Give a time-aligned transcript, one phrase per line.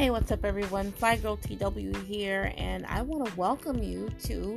[0.00, 0.92] Hey, what's up, everyone?
[0.92, 4.56] Fly Girl TW here, and I want to welcome you to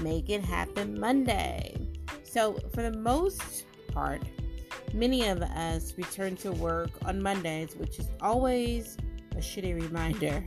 [0.00, 1.76] Make It Happen Monday.
[2.22, 4.22] So, for the most part,
[4.94, 8.96] many of us return to work on Mondays, which is always
[9.32, 10.42] a shitty reminder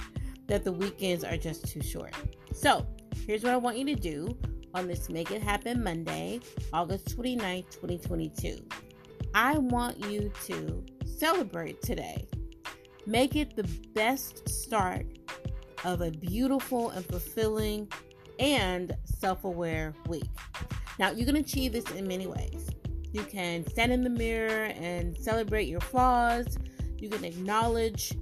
[0.48, 2.16] that the weekends are just too short.
[2.52, 2.88] So,
[3.28, 4.36] here's what I want you to do
[4.74, 6.40] on this Make It Happen Monday,
[6.74, 8.58] August 29th, 2022.
[9.36, 12.28] I want you to celebrate today.
[13.06, 15.06] Make it the best start
[15.84, 17.92] of a beautiful and fulfilling
[18.40, 20.30] and self aware week.
[21.00, 22.70] Now, you can achieve this in many ways.
[23.12, 26.58] You can stand in the mirror and celebrate your flaws.
[27.00, 28.14] You can acknowledge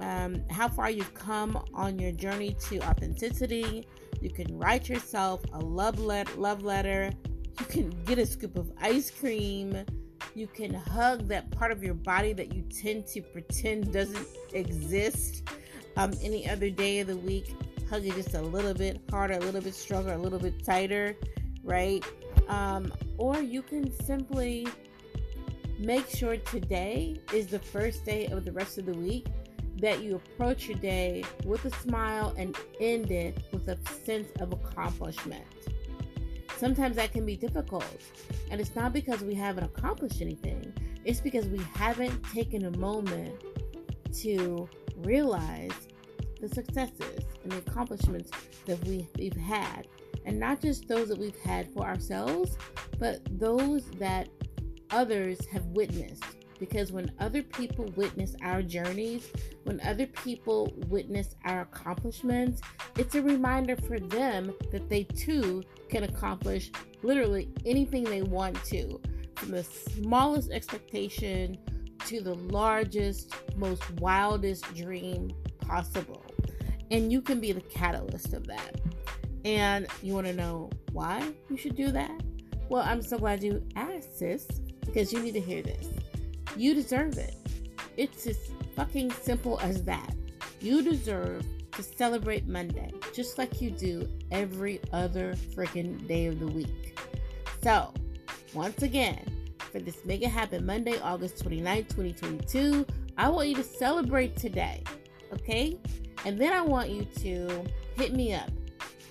[0.00, 3.86] um, how far you've come on your journey to authenticity.
[4.20, 7.12] You can write yourself a love, let- love letter.
[7.60, 9.84] You can get a scoop of ice cream.
[10.36, 15.48] You can hug that part of your body that you tend to pretend doesn't exist
[15.96, 17.54] um, any other day of the week.
[17.88, 21.16] Hug it just a little bit harder, a little bit stronger, a little bit tighter,
[21.64, 22.04] right?
[22.48, 24.68] Um, or you can simply
[25.78, 29.28] make sure today is the first day of the rest of the week
[29.78, 34.52] that you approach your day with a smile and end it with a sense of
[34.52, 35.46] accomplishment.
[36.56, 37.84] Sometimes that can be difficult,
[38.50, 40.72] and it's not because we haven't accomplished anything,
[41.04, 43.34] it's because we haven't taken a moment
[44.22, 45.72] to realize
[46.40, 48.30] the successes and the accomplishments
[48.64, 49.86] that we, we've had.
[50.24, 52.56] And not just those that we've had for ourselves,
[52.98, 54.28] but those that
[54.90, 56.24] others have witnessed
[56.58, 59.30] because when other people witness our journeys,
[59.64, 62.60] when other people witness our accomplishments,
[62.96, 66.70] it's a reminder for them that they too can accomplish
[67.02, 69.00] literally anything they want to,
[69.36, 71.58] from the smallest expectation
[72.06, 76.24] to the largest, most wildest dream possible.
[76.90, 78.80] And you can be the catalyst of that.
[79.44, 82.22] And you want to know why you should do that?
[82.68, 84.46] Well, I'm so glad you asked, sis,
[84.84, 85.88] because you need to hear this.
[86.56, 87.34] You deserve it.
[87.98, 88.38] It's as
[88.74, 90.14] fucking simple as that.
[90.60, 96.46] You deserve to celebrate Monday, just like you do every other freaking day of the
[96.46, 96.98] week.
[97.62, 97.92] So,
[98.54, 99.22] once again,
[99.70, 102.86] for this Make It Happen Monday, August 29, 2022,
[103.18, 104.82] I want you to celebrate today,
[105.34, 105.78] okay?
[106.24, 107.64] And then I want you to
[107.96, 108.50] hit me up.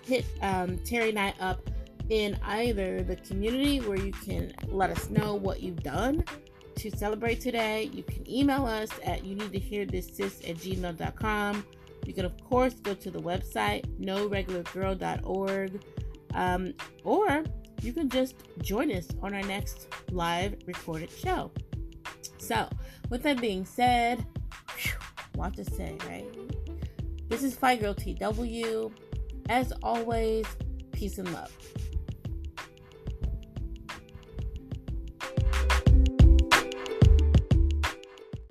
[0.03, 1.69] Hit um, Terry and I up
[2.09, 6.23] in either the community where you can let us know what you've done
[6.77, 10.57] to celebrate today, you can email us at you need to hear this sis at
[10.57, 11.65] gmail.com.
[12.05, 15.83] You can, of course, go to the website, noregulargirl.org,
[16.33, 17.43] um, or
[17.81, 21.51] you can just join us on our next live recorded show.
[22.37, 22.69] So,
[23.09, 24.25] with that being said,
[25.35, 26.25] what to say, right?
[27.27, 28.91] This is Fly Girl TW.
[29.49, 30.45] As always,
[30.91, 31.51] peace and love.